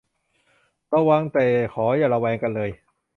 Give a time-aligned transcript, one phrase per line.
[0.93, 2.69] ระวัง แต่ขออย่าระแวงกันเลย